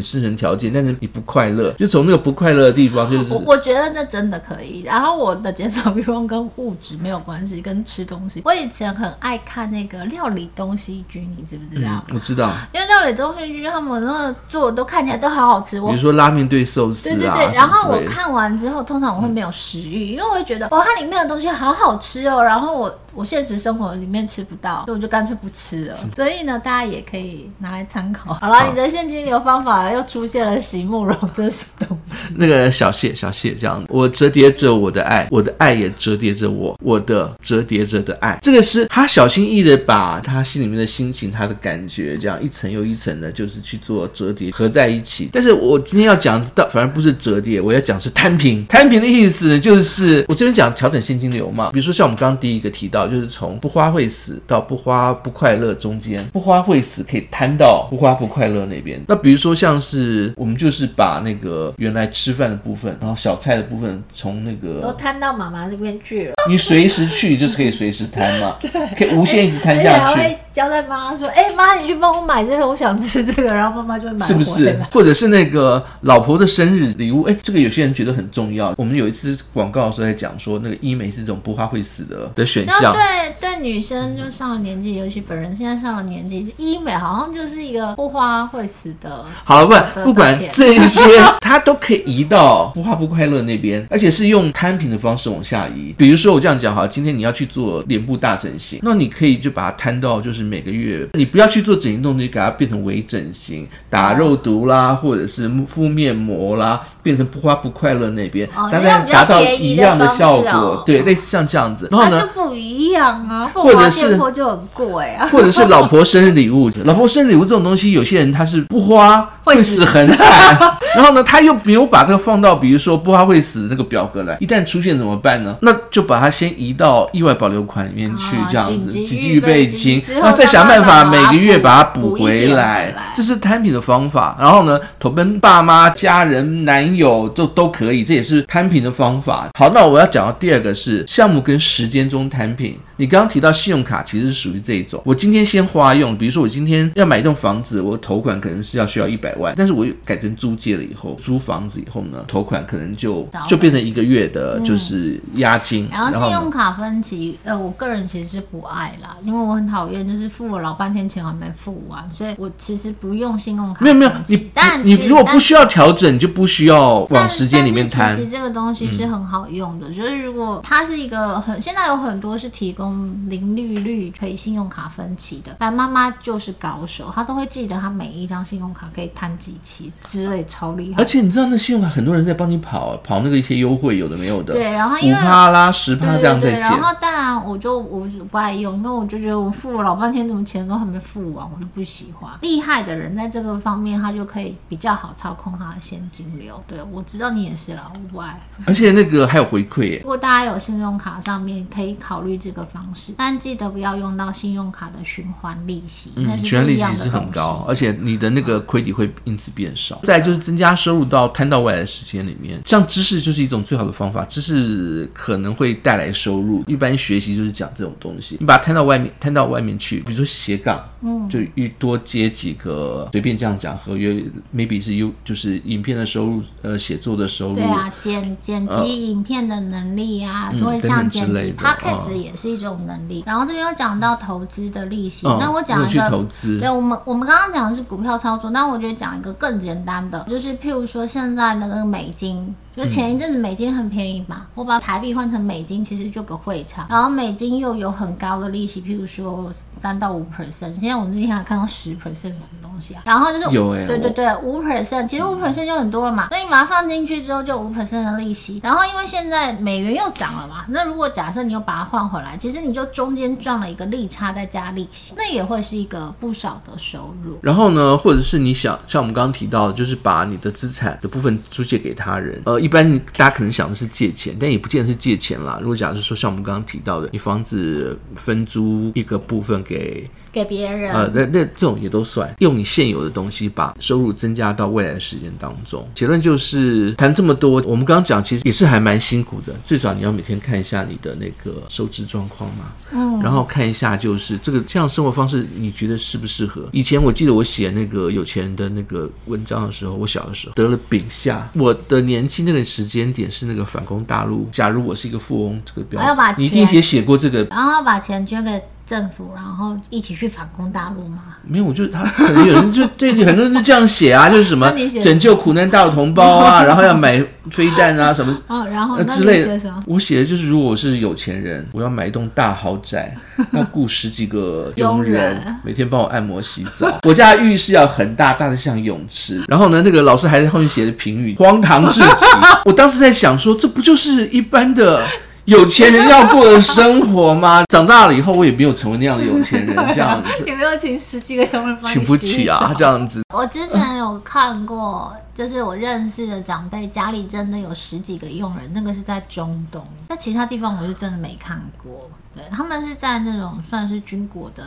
[0.00, 3.32] 生存条件，但是你不快乐，就从那个不快乐的地方就是。
[3.32, 4.82] 我我觉得这真的可以。
[4.82, 8.42] 然后我的减少欲望跟物质没有关系，跟吃东西。
[8.44, 12.04] 我以前很爱看那个料理东西剧，你知不知道？
[12.08, 15.80] 嗯、我知道，因为料理东西剧他们那个做的都看起来都好好吃。
[15.80, 17.54] 我比如说拉面对寿司啊，对对对。
[17.56, 22.42] 然后我看完之后，通常我会没有食欲，嗯、因为我会觉得哦，它里面的东西好好吃哦。
[22.42, 25.96] 然后我我现实生活里面吃不到，所以我就干脆不吃了。
[26.16, 28.34] 所以呢，大家也可以拿来参考。
[28.34, 32.34] 好了，好，你的现金流方法又出现了，席慕蓉这是东西。
[32.36, 38.38] 那个小谢小谢这样，我折叠着我的爱，我的爱也折叠着我，我的折叠着的爱。
[38.42, 45.28] 这个是他小心翼翼的把他心里面的心情、他的感觉，这样一层又一层的，就是去做折叠合在一起。
[45.32, 48.66] 但是我今天要讲到，反而不是折叠，我要讲是摊平。
[48.66, 51.70] 摊平的意思呢，就是我这边讲调整现金流嘛。
[51.70, 59.02] 比如说像我们刚刚第一个提到，就是从不花会死到不花不快乐中间，不花会死可以摊到不花不快乐那边。
[59.06, 66.34] 那比如说像是我们就是把那个原来吃饭的部分，然后小菜的部分从那个都摊到妈妈那边去了。
[66.48, 70.36] 你随时去就是可以随时摊嘛，对，可以无限一直摊下去。
[70.52, 74.24] 交代妈妈说：“哎、欸，妈，你去 帮我买这个，我想吃这个。”然后妈妈就会买。
[74.24, 74.78] 是不是？
[74.92, 77.24] 或者是那个老婆的生日礼物？
[77.24, 78.72] 哎、欸，这个有些人觉得很重要。
[78.76, 82.93] 我们有一次广告的时候在讲说，那个医美是这种不花会死的的选项。
[82.94, 89.24] 对对得女生就上了年纪，尤其本人现在上了年纪，医美好像就是一个不花会死的。
[89.44, 91.02] 好了，不不管这些，
[91.40, 95.94] 它都可以移到不花不快乐那边，而且是用摊平的方式往下移。
[95.96, 110.82] 比如说我这样讲哈，今天你要去做脸部大整形，那你可以就把它摊到就是每个月，你不要去做整形动作，你给它变成微整形，打肉毒啦，或者是敷面膜啦，变成不花不快乐那边，大概达到一样的效果。
[110.86, 111.88] 对，类似像这样子。
[111.90, 112.20] 然后呢？
[112.20, 120.58] 就不一样啊，或者是就很贵啊，或者是老婆生日礼物，老婆生日礼物这种东西，有些人他是不花会死很惨，
[120.96, 125.56] 然后呢，他又没有把这个放到比如说不花会死的那个表格来，一旦出现怎么办呢？
[125.62, 134.36] 那就把它先移到意外保留款里面去，这样子紧急预备金，那再想办法每个月把它补回来，这是摊平的方法。
[134.40, 139.48] 然后呢，投奔爸妈、家人、男友都都可以，这也是摊平的方法。
[139.58, 142.76] 好，那我要讲到第二个是项目跟时间中摊平。
[142.96, 155.86] 你刚刚提到信用卡其实是属于这一种，我今天先花用，比如说我今天要买一栋房子，我头款可能是要需要一百万，但是我改成租借了以后，租房子以后呢，头款可能就就变成一个月的就是押金。
[155.86, 163.84] 嗯、然后信用卡分期，呃，我个人其实是不爱啦，因为我很讨厌就是付了老半天钱还没付完，所以我其实不用信用卡。
[163.84, 168.14] 没有没有，你但你如果不需要调整，你就不需要往时间里面摊。
[168.14, 172.83] 其实这个东西是很好用的，嗯、就是如果它是一个很现在有很多是提供。
[173.28, 181.02] 零利率可以信用卡分期的，但妈妈就是高手，她都会记得她每一张信用卡可以摊几期之类，超厉害。
[181.02, 184.54] 而且你知道那信用卡很多人在帮你跑跑那个一些优惠，有的没有的。
[184.54, 186.60] 对，然后因为五趴啦十趴这样在减。
[186.60, 192.30] 然后当然我就我不爱用，因为我就觉得我付了老半天，怎么钱都还没付完，我就不喜欢。
[192.40, 196.60] 厉害的人在这个方面，他就可以比较好操控他的现金流。
[196.66, 198.40] 对，我知道你也是啦，我不爱。
[198.66, 199.98] 而且那个还有回馈耶。
[200.00, 203.14] 如果大家有信用卡上面可以考虑这个方式。
[203.16, 210.00] 但记得不要用到信用卡的循环利息，嗯，循环利息是很高，而且你的那个亏底会因此变少。
[210.02, 216.64] 再就是增加收入到摊到未来的时间里面，像知识就是一种最好的方法，知识可能会带来收入。
[216.66, 233.22] 一般学习就是讲这种东西，你把它摊到外面，摊到外面去，比如说斜杠，嗯，就越多接几个，随便这样讲合约，maybe 是有就是影片的收入，呃，写作的收入，对啊，剪剪辑影片的能力啊，就会像剪辑 podcast 也是一种能力。
[233.26, 242.54] 然后这边又讲到投资的利息，那、嗯、我讲一个，投资对，我们我们刚刚讲的是股票操作，那我觉得讲一个更简单的，就是譬如说现在的那个美金。
[242.76, 246.86] 就前一阵子美金很便宜嘛，我把台币换成美金，其实就个汇差。
[246.90, 250.74] 然后美金又有很高的利息，譬如说三到五 percent。
[250.74, 253.02] 现在我们这边还看到十 percent 什么东西啊？
[253.04, 256.28] 然后就是有哎，对对对，五 percent，其实五 percent 就很多了嘛。
[256.30, 258.58] 所以你把它放进去之后，就五 percent 的利息。
[258.60, 267.38] 然后因为现在美元又涨了嘛，那如果假设你又把它换回来，其实你就中间赚了一个利差再加利息，那也会是一个不少的收入。
[267.40, 272.63] 然后呢，或者是你想像我们刚刚提到的，就是把你的资产的部分租借给他人，呃。
[272.64, 275.58] 一般大家可能想的是借钱，但也不见得是借钱啦。
[275.60, 285.86] 如果假如说像我们刚刚提到的，你房子分租一个部分给给别人，呃，那那这种也都算用你现有的东西把收入增加到未来的时间当中。
[285.92, 289.54] 结论就是谈这么多，我们刚刚讲其实也是还蛮辛苦的。
[289.66, 296.66] 最少你要每天看一下你的那个收支状况嘛，嗯，然后看一下就是这个这样生活方式你觉得适不适合？
[296.72, 302.53] 以前我记得我写那个有钱人的那个文章的时候，我小的时候得了丙下，我的年轻的。
[302.54, 304.48] 那个时间点是那个反攻大陆。
[304.50, 306.00] 假如我是一个富翁，这个标
[306.32, 311.22] 题，你一定也写过这个，然后要把钱捐给政府，然后一起去反攻大陆吗？
[311.46, 314.70] 没有，我就他可能有人就对很多人就这样写啊，就是什么
[315.02, 319.58] 拯救苦难大陆同胞啊， 然后要买飞弹啊什么 哦，然后之类的。
[319.86, 323.16] 我写的就是如果我是有钱人，我要买一栋大豪宅，
[323.52, 326.98] 要雇十几个佣人，每天帮我按摩洗澡。
[327.04, 329.42] 我家的浴室要很大，大的像泳池。
[329.48, 332.26] 然后呢，那个老师还在后面写的评语，荒唐至极。
[332.64, 335.04] 我当时在想说，这不就是一般的？
[335.44, 337.64] 有钱人要过的生活吗？
[337.68, 340.44] 长大了以后，我也没有成为那样的有钱人， 这样子。
[340.46, 343.22] 也没有请十几个佣人帮请不起啊， 这样子。
[343.34, 352.08] 我之前有看过，就是我认识的长辈家里真的有十几个佣人，那个是在中东，在其他地方我是真的没看过。
[352.34, 354.64] 对，他们是在那种算是军国的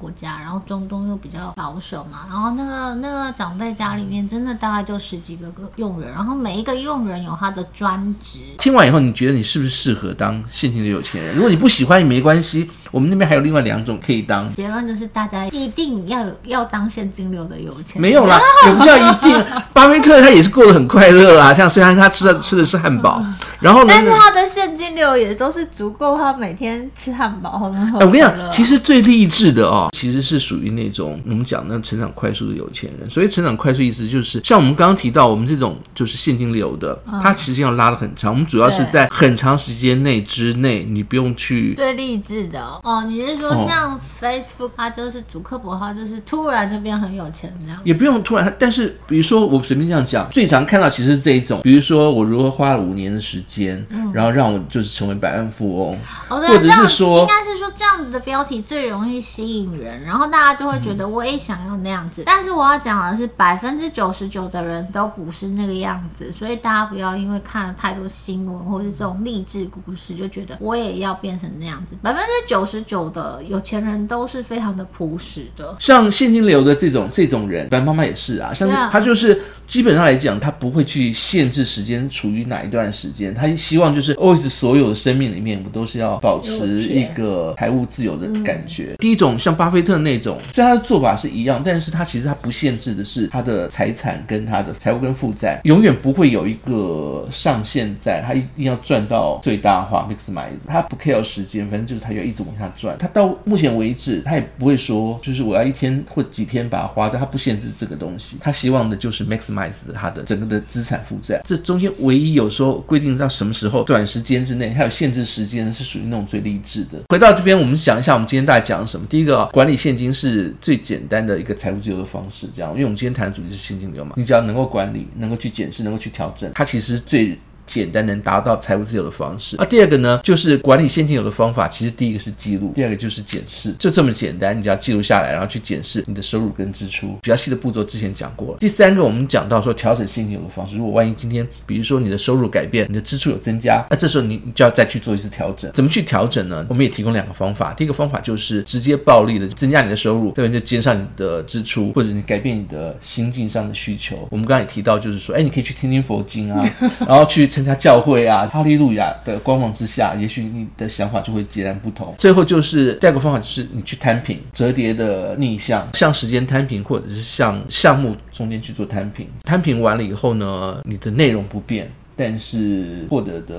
[0.00, 8.38] 国家，然后中东又比较保守嘛，然后那个那个长辈家里面真的大概就十几个个佣人，然后每一个佣人有他的专职。
[8.58, 11.34] 听完以后，你觉得你是不是适合当现金流有钱人？
[11.34, 14.50] 如果你不喜欢也没关系，我们那边还有另外两种可以当。
[14.54, 18.02] 结论就是大家一定要有要当现金流的有钱人。
[18.02, 19.44] 没有啦，也不叫一定。
[19.74, 23.22] 巴菲特他也是过得很快乐啊，像虽然他吃的吃的是汉堡，
[23.60, 27.98] 然后呢，但是他的现金流也都是足够他每天吃汉堡很好。
[27.98, 33.08] 哎，我跟你讲，其实最励志的哦，其实是属于那种我们讲的成长快速的有钱人。
[33.08, 38.32] 所以成长快速意思就是像我们刚刚提到，我们这种就是现金流的，它其实要拉的很长。
[38.32, 43.04] 我们主要是在很长时间内之内，你不用去最励志的哦。
[43.06, 47.78] 你是说像 Facebook，它就是主客博号就是突然就变很有钱这样？
[47.84, 62.22] 也不用突然，但是比如说我随便这样讲，最常看到其实是这一种，比如说我如何花了五年的时间，嗯、然后让我就是成为百万富翁，哦、或者是说应该是说这样子的标题最容易吸引人，然后大家就会觉得我也想要那样子。
[62.22, 71.94] 嗯、但是我要讲的是，百分之九十九的人都不是那个样子，所以大家不要因为看了太多新闻或者这种励志故事，就觉得我也要变成那样子。
[72.02, 79.40] 百分之九十九的有钱人都是非常的朴实的，像现金流的这种这种人，白妈妈也是啊，像他就是
[79.70, 88.94] 基本上来讲，他不会去限制时间处于哪一段时间，他希望就是 always 所有的生命里面，我都是要保持一个财务自由的感觉。
[88.94, 102.98] 嗯、第一种像巴菲特那种，虽然他的做法是一样，但是他其实他不限制的是他的财产跟他的财务跟负债，永远不会有一个上限在，他一定要赚到最大化 maximize，他不 care 时间，反正就是他要一直往下赚。
[102.98, 109.59] 他到目前为止，他也不会说就是我要一天或几天把它花掉，他不限制这个东西，他希望的就是 maximize
[109.94, 111.40] 他的整个的资产负债。
[111.44, 117.02] 这中间唯一有时候规定到什么时候，短时间之内还有限制时间，是属于那种最励志的。
[117.08, 119.04] 回到这边，我们讲一下我们今天大概讲什么。
[119.08, 127.38] 第一个，管理现金是最简单的一个财务自由的方式，这样，因为我们今天谈的主题是现金流嘛，你只要能够管理，能够去检视，能够去调整，它其实最。
[127.70, 129.54] 简单能达到财务自由的方式。
[129.56, 131.68] 那第二个呢，就是管理现金流的方法。
[131.68, 134.58] 其实第一个是记录，第二个就是检视，就这么简单。
[134.58, 137.16] 你只要记录下来，然后去检视你的收入跟支出。
[137.22, 138.56] 比较细的步骤之前讲过了。
[138.58, 140.76] 第三个，我们讲到说调整现金流的方式。
[140.76, 145.70] 如果万一今天，比如说你的收入改变，你的支出有增加，那这时候你就要再去做一次调整。
[145.72, 146.66] 怎么去调整呢？
[146.68, 147.72] 我们也提供两个方法。
[147.74, 154.26] 第一个方法就是直接暴力的增加你的收入，这边就减少你的支出，或者你改变你的心境上的需求。
[154.30, 156.68] 我们刚才也提到，就是说，哎，你可以去听听佛经啊，
[157.06, 158.46] 然后去参加教会啊。
[158.46, 162.14] 哈利路亚的光芒之下，也许你的想法就会截然不同。
[162.18, 169.26] 最后就是第二个方法，就是你去摊平折叠的逆向，向时间摊平，或者是向项目中间去做摊平。
[169.44, 173.58] 摊平完了以后呢，你的内容不变，但是获得的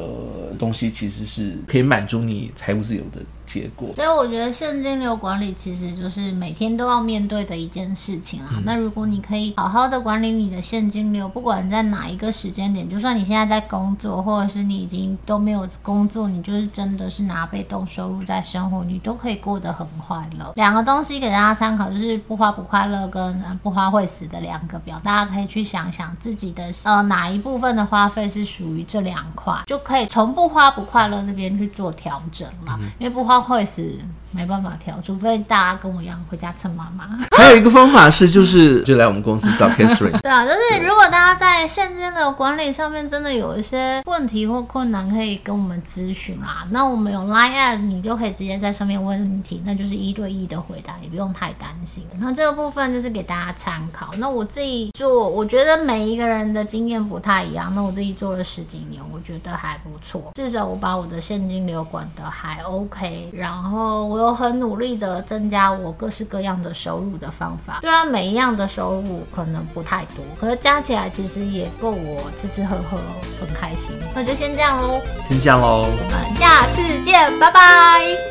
[0.59, 3.21] 东西其实是可以满足你财务自由的。
[3.45, 8.47] 结果，所以我觉得现金流管理其实就是每天都要面对的一件事情啊。
[8.53, 20.53] 嗯、那如果你可以好好的管理你的现金流，不管在哪一个时间点，就算你现在在工作，或者是你已经都没有工作，你就是真的是拿被动收入在生活，你都可以过得很快乐。
[20.55, 33.40] 两个东西给大家参考，就是不花不快乐跟不花会死的两个表，大家可以去想想自己的呃哪一部分的花费是属于这两块，就可以从不花不快乐这边去做调整了，嗯、因为不花。
[33.41, 33.99] 会是。
[34.31, 37.19] 没办法调，除非大家跟我一样回家蹭妈妈。
[37.37, 40.19] 还有一个方法是，就是就来我们公司找 Catherine。
[40.21, 46.65] 对啊，就是如果大家在现金的管理上面真的有一些问题或困难，可以跟我们咨询啦。
[46.69, 52.05] 那我们有 Line App，你就可以直接在上面问问题，那就是一对一的回答，也不用太担心。
[52.19, 54.13] 那这个部分就是给大家参考。
[54.17, 57.73] 那我自己做，我觉得每一个人的经验不太一样。
[57.75, 60.31] 那我自己做了十几年，我觉得还不错。
[60.35, 64.20] 至少我把我的现金流管得还 OK，然后我。
[64.21, 72.97] 有很努力的增加我各式各样的收入的方法，虽然每一样的收入可能不太多，可是加起来其实也够我吃吃喝喝
[73.39, 73.95] 很开心。
[74.13, 77.61] 那就先这样喽，先这样喽，我们下次见，拜拜，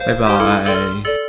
[0.07, 1.20] 拜拜。